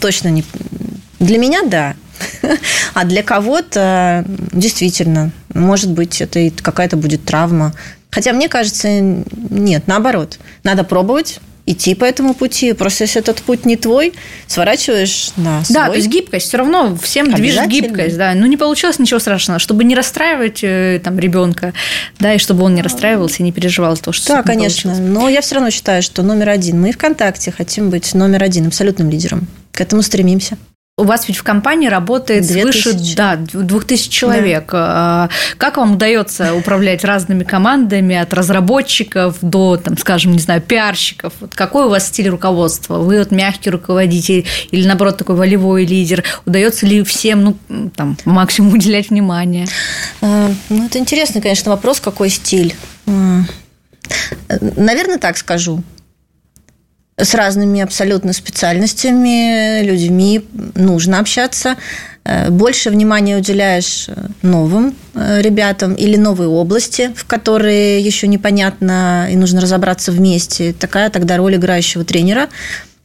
[0.00, 0.44] точно не,
[1.18, 1.94] для меня да.
[2.94, 7.72] А для кого-то действительно, может быть, это и какая-то будет травма.
[8.10, 10.38] Хотя мне кажется, нет, наоборот.
[10.64, 12.72] Надо пробовать, идти по этому пути.
[12.72, 14.12] Просто если этот путь не твой,
[14.46, 15.74] сворачиваешь на свой.
[15.74, 16.48] Да, то есть гибкость.
[16.48, 18.16] Все равно всем движет гибкость.
[18.16, 18.34] Да.
[18.34, 19.60] Ну, не получилось ничего страшного.
[19.60, 21.72] Чтобы не расстраивать э, там ребенка,
[22.18, 24.90] да, и чтобы он не расстраивался и не переживал то, что Да, конечно.
[24.90, 25.14] Получилось.
[25.14, 26.80] Но я все равно считаю, что номер один.
[26.80, 29.46] Мы ВКонтакте хотим быть номер один, абсолютным лидером.
[29.72, 30.58] К этому стремимся.
[31.00, 34.68] У вас ведь в компании работает свыше да, 2000 человек.
[34.70, 35.30] Да.
[35.56, 41.32] Как вам удается управлять разными командами, от разработчиков до, там, скажем, не знаю, пиарщиков?
[41.40, 42.98] Вот какой у вас стиль руководства?
[42.98, 46.22] Вы вот мягкий руководитель или, наоборот, такой волевой лидер?
[46.44, 49.66] Удается ли всем ну, там, максимум уделять внимание?
[50.20, 52.74] А, ну, это интересный, конечно, вопрос, какой стиль.
[53.06, 53.40] А,
[54.60, 55.82] наверное, так скажу
[57.22, 61.76] с разными абсолютно специальностями, людьми нужно общаться.
[62.24, 69.28] Э, больше внимания уделяешь э, новым э, ребятам или новой области, в которые еще непонятно
[69.30, 70.72] и нужно разобраться вместе.
[70.72, 72.48] Такая тогда роль играющего тренера–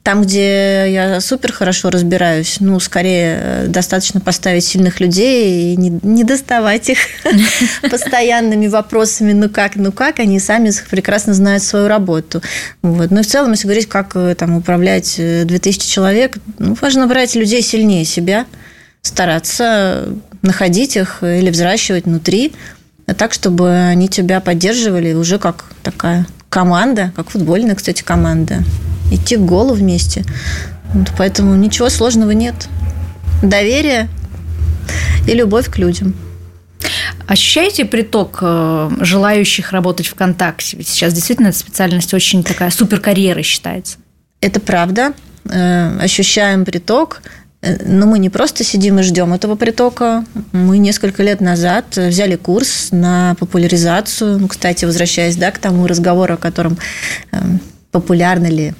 [0.06, 6.00] там, где я супер хорошо разбираюсь, ну, скорее э, достаточно поставить сильных людей и не,
[6.04, 7.00] не доставать их
[7.90, 12.44] постоянными вопросами, ну как, ну как, они сами прекрасно знают свою работу.
[12.84, 13.10] Вот.
[13.10, 17.08] Ну и в целом, если говорить, как э, там управлять 2000 э, человек, ну, важно
[17.08, 18.46] брать людей сильнее себя,
[19.02, 20.10] стараться
[20.44, 22.54] находить их или взращивать внутри,
[23.18, 28.64] так, чтобы они тебя поддерживали уже как такая команда, как футбольная, кстати, команда
[29.12, 30.24] идти к голу вместе.
[30.94, 32.68] Вот поэтому ничего сложного нет.
[33.42, 34.10] Доверие
[35.28, 36.16] и любовь к людям.
[37.28, 40.78] Ощущаете приток э, желающих работать ВКонтакте?
[40.78, 43.98] Ведь сейчас действительно эта специальность очень такая суперкарьера считается.
[44.42, 45.14] Это правда.
[45.50, 47.24] Э, ощущаем приток.
[47.62, 50.24] Э, но мы не просто сидим и ждем этого притока.
[50.52, 54.38] Мы несколько лет назад взяли курс на популяризацию.
[54.38, 56.78] Ну, кстати, возвращаясь да, к тому разговору, о котором
[57.92, 58.74] популярны ли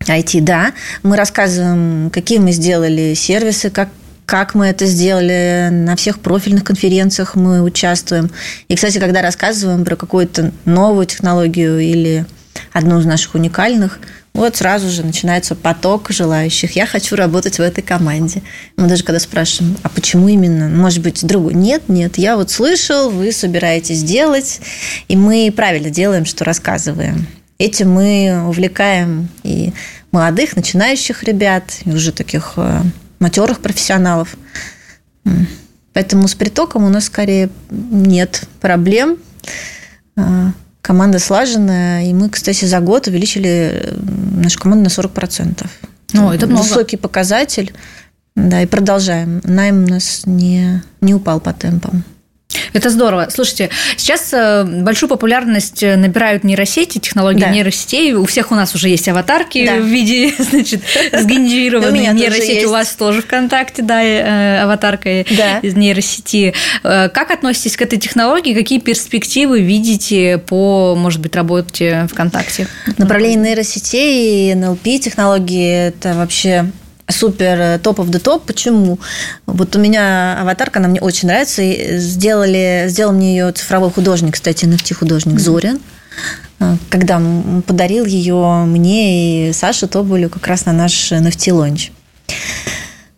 [0.00, 0.72] IT, да.
[1.02, 3.88] Мы рассказываем, какие мы сделали сервисы, как
[4.26, 8.28] как мы это сделали, на всех профильных конференциях мы участвуем.
[8.66, 12.26] И, кстати, когда рассказываем про какую-то новую технологию или
[12.72, 14.00] одну из наших уникальных,
[14.34, 16.72] вот сразу же начинается поток желающих.
[16.72, 18.42] Я хочу работать в этой команде.
[18.76, 20.68] Мы даже когда спрашиваем, а почему именно?
[20.68, 21.54] Может быть, другой?
[21.54, 24.60] Нет, нет, я вот слышал, вы собираетесь делать,
[25.08, 27.26] и мы правильно делаем, что рассказываем.
[27.58, 29.72] Этим мы увлекаем и
[30.12, 32.82] молодых, начинающих ребят, и уже таких э,
[33.18, 34.36] матерых профессионалов.
[35.92, 39.16] Поэтому с притоком у нас скорее нет проблем.
[40.16, 40.50] Э,
[40.82, 43.96] команда слаженная, и мы, кстати, за год увеличили э,
[44.42, 45.66] нашу команду на 40%.
[46.12, 46.62] Ну, это много.
[46.62, 47.72] Высокий показатель.
[48.34, 49.40] Да, и продолжаем.
[49.44, 52.04] Найм у нас не, не упал по темпам.
[52.72, 53.28] Это здорово.
[53.30, 57.50] Слушайте, сейчас э, большую популярность набирают нейросети, технологии да.
[57.50, 58.14] нейросетей.
[58.14, 59.76] У всех у нас уже есть аватарки да.
[59.76, 60.82] в виде, значит,
[61.12, 62.64] сгенерированной нейросети.
[62.64, 66.54] У вас тоже ВКонтакте, да, э, аватарка из нейросети.
[66.82, 68.54] Э, как относитесь к этой технологии?
[68.54, 72.68] Какие перспективы видите по, может быть, работе ВКонтакте?
[72.98, 76.70] Направление нейросетей НЛП технологии– это вообще
[77.08, 78.44] супер э, топ of the топ.
[78.44, 78.98] Почему?
[79.46, 81.62] Вот у меня аватарка, она мне очень нравится.
[81.62, 85.38] И сделали, сделал мне ее цифровой художник, кстати, NFT-художник mm-hmm.
[85.38, 85.80] Зорин.
[86.60, 87.20] Э, когда
[87.66, 91.90] подарил ее мне и Саше Тоболю как раз на наш NFT-лонч.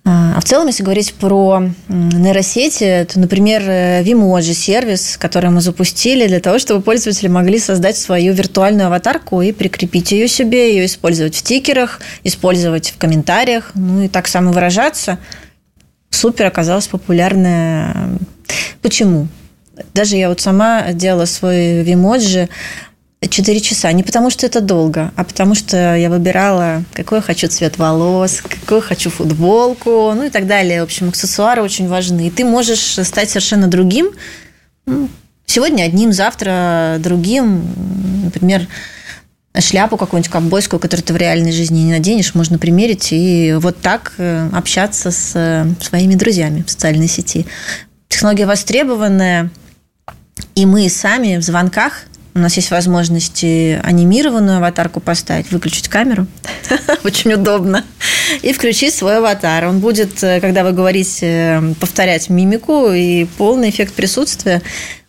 [0.08, 6.26] А, а в целом, если говорить про нейросети, то, например, Vimoji сервис, который мы запустили
[6.26, 11.36] для того, чтобы пользователи могли создать свою виртуальную аватарку и прикрепить ее себе, ее использовать
[11.36, 15.18] в тикерах, использовать в комментариях, ну и так самовыражаться.
[16.08, 18.18] Супер оказалась популярная.
[18.80, 19.28] Почему?
[19.92, 22.48] Даже я вот сама делала свой Vimoji
[23.20, 23.90] 4 часа.
[23.92, 28.40] Не потому, что это долго, а потому, что я выбирала, какой я хочу цвет волос,
[28.40, 30.80] какую хочу футболку, ну и так далее.
[30.80, 32.28] В общем, аксессуары очень важны.
[32.28, 34.10] И ты можешь стать совершенно другим.
[34.86, 35.08] Ну,
[35.46, 37.64] сегодня одним, завтра другим.
[38.24, 38.68] Например,
[39.58, 44.12] шляпу какую-нибудь ковбойскую, которую ты в реальной жизни не наденешь, можно примерить и вот так
[44.18, 47.46] э, общаться с э, своими друзьями в социальной сети.
[48.08, 49.50] Технология востребованная,
[50.54, 52.04] и мы сами в звонках
[52.38, 56.26] у нас есть возможность анимированную аватарку поставить, выключить камеру.
[57.04, 57.84] Очень удобно.
[58.42, 59.66] И включить свой аватар.
[59.66, 64.62] Он будет, э, когда вы говорите, э, повторять мимику и полный эффект присутствия.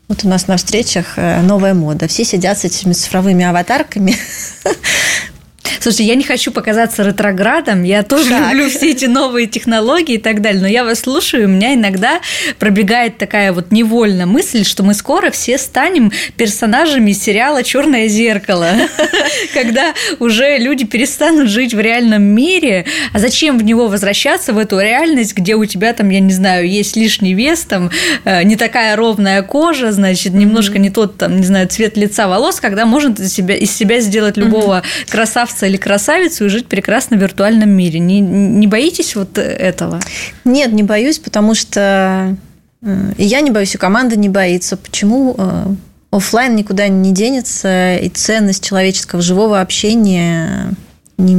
[0.08, 2.08] Вот у нас на встречах э, новая мода.
[2.08, 4.16] Все сидят с этими цифровыми аватарками,
[5.80, 8.52] Слушайте, я не хочу показаться ретроградом, я тоже так.
[8.52, 12.20] люблю все эти новые технологии и так далее, но я вас слушаю, у меня иногда
[12.58, 18.70] пробегает такая вот невольная мысль, что мы скоро все станем персонажами сериала «Черное зеркало»,
[19.54, 24.80] когда уже люди перестанут жить в реальном мире, а зачем в него возвращаться, в эту
[24.80, 27.92] реальность, где у тебя там, я не знаю, есть лишний вес, там
[28.26, 32.60] э, не такая ровная кожа, значит, немножко не тот, там, не знаю, цвет лица, волос,
[32.60, 37.70] когда можно себя, из себя сделать любого красавца или красавицу и жить прекрасно в виртуальном
[37.70, 38.00] мире.
[38.00, 40.00] Не, не боитесь вот этого?
[40.46, 42.36] Нет, не боюсь, потому что
[42.82, 44.78] э, и я не боюсь, и команда не боится.
[44.78, 45.36] Почему?
[45.38, 45.66] Э,
[46.12, 50.74] офлайн никуда не денется, и ценность человеческого живого общения
[51.18, 51.36] не,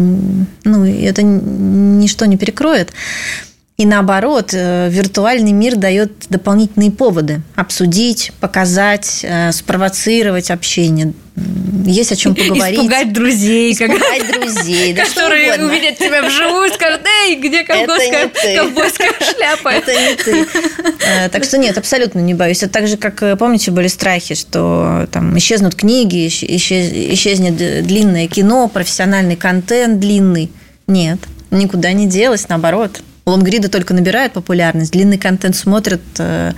[0.64, 2.92] ну, это ничто не перекроет.
[3.80, 11.14] И наоборот, э, виртуальный мир дает дополнительные поводы обсудить, показать, э, спровоцировать общение.
[11.86, 12.76] Есть о чем поговорить.
[12.76, 13.72] Испугать друзей.
[13.72, 19.68] Испугать друзей, да Которые увидят тебя вживую и скажут, эй, где ковбойская, ковбойская шляпа?
[19.70, 20.46] Это не ты.
[21.06, 22.62] Э, так что нет, абсолютно не боюсь.
[22.62, 29.36] Это так же, как, помните, были страхи, что там исчезнут книги, исчезнет длинное кино, профессиональный
[29.36, 30.50] контент длинный.
[30.86, 33.00] Нет, никуда не делось, наоборот.
[33.30, 36.52] Лонгриды только набирают популярность, длинный контент смотрят э,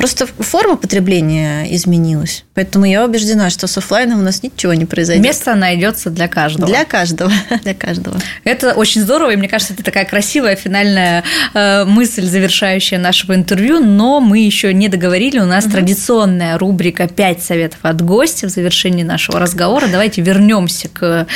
[0.00, 2.44] Просто форма потребления изменилась.
[2.54, 5.22] Поэтому я убеждена, что с офлайном у нас ничего не произойдет.
[5.22, 6.66] Место найдется для каждого.
[6.66, 7.30] Для каждого.
[7.62, 8.16] Для каждого.
[8.44, 13.80] Это очень здорово, и мне кажется, это такая красивая финальная э, мысль, завершающая нашего интервью.
[13.80, 15.38] Но мы еще не договорили.
[15.38, 15.72] У нас угу.
[15.72, 19.86] традиционная рубрика «Пять советов от гостя» в завершении нашего разговора.
[19.86, 21.26] Давайте вернемся к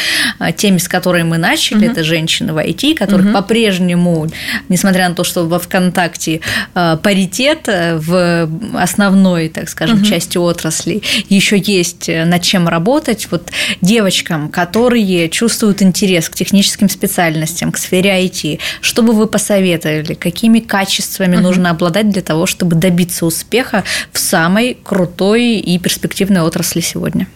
[0.41, 1.85] э, теме, с которой мы начали.
[1.85, 1.93] Угу.
[1.93, 3.35] Это женщины в IT, которых угу.
[3.35, 4.27] по-прежнему,
[4.71, 6.41] несмотря на то, что во ВКонтакте
[6.75, 10.07] э, паритет в основной, так скажем, угу.
[10.07, 13.29] части отрасли, еще есть э, над чем работать.
[13.31, 20.15] Вот девочкам, которые чувствуют интерес к техническим специальностям, к сфере IT, что бы вы посоветовали,
[20.15, 21.45] какими качествами угу.
[21.45, 27.27] нужно обладать для того, чтобы добиться успеха в самой крутой и перспективной отрасли сегодня?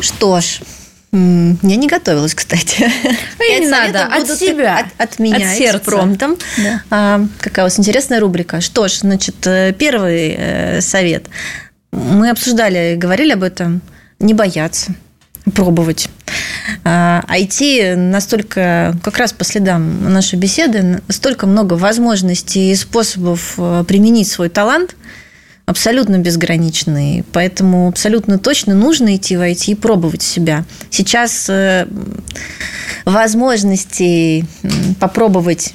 [0.00, 0.60] Что ж,
[1.14, 2.90] я не готовилась, кстати.
[3.38, 4.78] Ну, не надо, от себя.
[4.78, 5.78] От, от меня, от сердца.
[5.78, 6.36] экспромтом.
[6.56, 6.82] Да.
[6.90, 8.60] А, какая у вас интересная рубрика.
[8.60, 11.26] Что ж, значит, э, первый э, совет.
[11.92, 13.80] Мы обсуждали, говорили об этом.
[14.18, 14.94] Не бояться,
[15.54, 16.08] пробовать.
[16.84, 23.84] IT а, настолько, как раз по следам нашей беседы, столько много возможностей и способов э,
[23.86, 24.96] применить свой талант–
[25.66, 27.24] абсолютно безграничный.
[27.32, 30.64] Поэтому абсолютно точно нужно идти в IT и пробовать себя.
[30.90, 31.86] Сейчас э,
[33.04, 34.44] возможностей
[35.00, 35.74] попробовать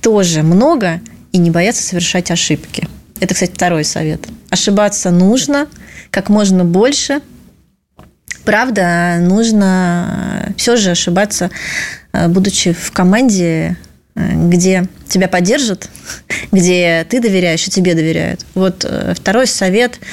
[0.00, 1.00] тоже много
[1.32, 2.88] и не бояться совершать ошибки.
[3.20, 4.26] Это, кстати, второй совет.
[4.50, 5.66] Ошибаться нужно
[6.10, 7.20] как можно больше.
[8.44, 11.50] Правда, нужно все же ошибаться,
[12.12, 13.76] э, будучи в команде
[14.18, 15.88] где тебя поддержат,
[16.52, 18.44] где ты доверяешь и тебе доверяют.
[18.54, 20.00] Вот второй совет–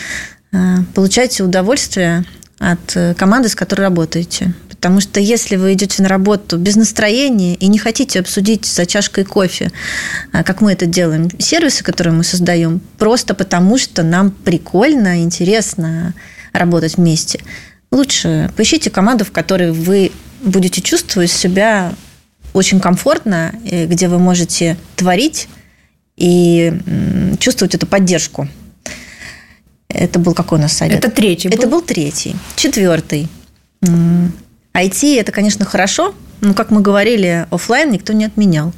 [0.93, 2.23] получайте удовольствие
[2.59, 4.53] от команды, с которой работаете.
[4.69, 9.25] Потому что если вы идете на работу без настроения и не хотите обсудить за чашкой
[9.25, 9.71] кофе,
[10.31, 16.13] как мы это делаем, сервисы, которые мы создаем, просто потому что нам прикольно, интересно
[16.53, 17.41] работать вместе,
[17.91, 21.93] лучше поищите команду, в которой вы будете чувствовать себя
[22.55, 25.47] очень комфортно, где вы можете творить
[26.15, 26.73] и
[27.39, 28.47] чувствовать эту поддержку.
[29.89, 30.97] Это был какой у нас совет?
[30.97, 31.49] Это третий.
[31.49, 31.57] Был?
[31.57, 32.35] Это был третий.
[32.55, 33.27] Четвертый.
[33.81, 38.73] IT– это, конечно, хорошо, но, как мы говорили, офлайн никто не отменял.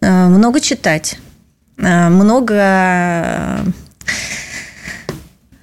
[0.00, 1.18] Э, много читать,
[1.76, 3.64] э, много,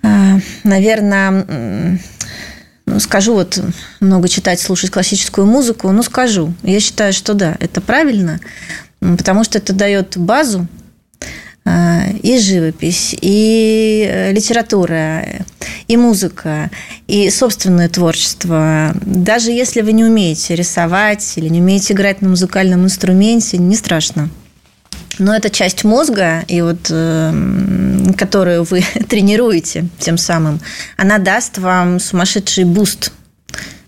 [0.04, 2.00] э, наверное,
[3.00, 3.62] скажу вот
[4.00, 6.54] много читать, слушать классическую музыку, ну скажу.
[6.64, 8.40] Я считаю, что да, это правильно,
[9.00, 10.68] потому что это дает базу
[12.24, 15.24] и живопись, и литература,
[15.88, 16.72] и музыка,
[17.08, 18.96] и собственное творчество.
[19.02, 24.30] Даже если вы не умеете рисовать или не умеете играть на музыкальном инструменте, не страшно.
[25.20, 27.34] Но это часть мозга, и вот, э,
[28.18, 30.60] которую вы тренируете тем самым,
[30.98, 33.12] она даст вам сумасшедший boost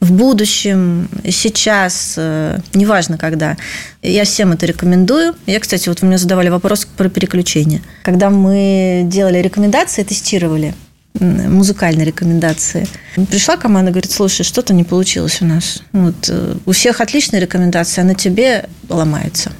[0.02, 3.56] в будущем, сейчас, э, неважно когда.
[4.02, 5.36] Я всем это рекомендую.
[5.46, 7.82] Я, кстати, вот вы мне задавали вопрос про переключение.
[8.04, 10.74] Когда мы делали рекомендации, тестировали,
[11.20, 12.88] музыкальной рекомендации.
[13.30, 15.84] Пришла команда, говорит, слушай, что-то не получилось у нас.
[15.92, 19.52] Вот, э, у всех отличные рекомендации, а на тебе ломается.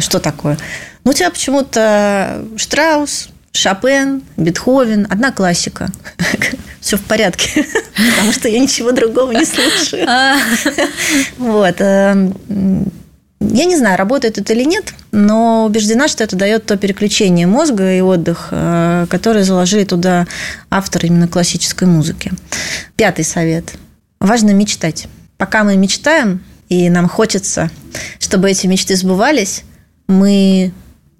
[0.00, 0.58] Что такое?
[1.04, 5.88] Ну, у тебя почему-то Штраус, Шопен, Бетховен, одна классика.
[6.80, 7.66] Все в порядке,
[8.10, 10.06] потому что я ничего другого не слушаю.
[10.08, 10.36] А.
[11.38, 11.80] Вот.
[11.80, 12.30] Э,
[13.40, 17.92] я не знаю, работает это или нет, но убеждена, что это дает то переключение мозга
[17.92, 20.26] и отдых, э, которые заложили туда
[20.70, 22.32] авторы именно классической музыки.
[22.96, 23.74] Пятый совет.
[24.20, 25.08] Важно мечтать.
[25.36, 27.70] Пока мы мечтаем, и нам хочется,
[28.18, 29.62] чтобы эти мечты сбывались,
[30.08, 30.72] мы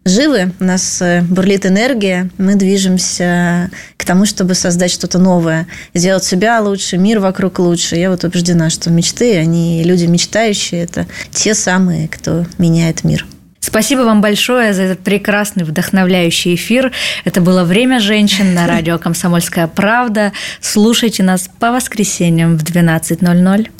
[0.08, 6.24] живы, у нас э, бурлит энергия, мы движемся к тому, чтобы создать что-то новое, сделать
[6.24, 7.96] себя лучше, мир вокруг лучше.
[7.96, 13.26] Я вот убеждена, что мечты, они люди мечтающие, это те самые, кто меняет мир.
[13.60, 16.92] Спасибо вам большое за этот прекрасный, вдохновляющий эфир.
[17.24, 20.32] Это было «Время женщин» на радио «Комсомольская правда».
[20.60, 23.70] Слушайте нас по воскресеньям в 12.00.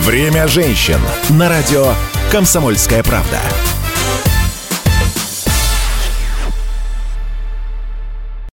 [0.00, 1.94] «Время женщин» на радио
[2.32, 3.38] «Комсомольская правда».